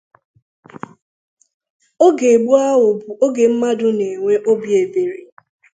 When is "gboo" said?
2.43-2.61